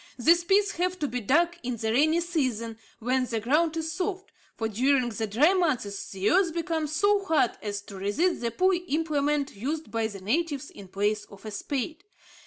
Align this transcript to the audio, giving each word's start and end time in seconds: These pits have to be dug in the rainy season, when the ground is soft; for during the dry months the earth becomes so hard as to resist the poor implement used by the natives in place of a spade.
These 0.17 0.45
pits 0.45 0.71
have 0.77 0.97
to 0.97 1.07
be 1.07 1.21
dug 1.21 1.55
in 1.61 1.77
the 1.77 1.91
rainy 1.91 2.21
season, 2.21 2.79
when 2.97 3.25
the 3.27 3.39
ground 3.39 3.77
is 3.77 3.91
soft; 3.91 4.31
for 4.57 4.67
during 4.67 5.09
the 5.09 5.27
dry 5.27 5.53
months 5.53 6.09
the 6.11 6.31
earth 6.31 6.55
becomes 6.55 6.91
so 6.91 7.23
hard 7.25 7.51
as 7.61 7.83
to 7.83 7.97
resist 7.97 8.41
the 8.41 8.49
poor 8.49 8.75
implement 8.87 9.55
used 9.55 9.91
by 9.91 10.07
the 10.07 10.19
natives 10.21 10.71
in 10.71 10.87
place 10.87 11.25
of 11.25 11.45
a 11.45 11.51
spade. 11.51 12.03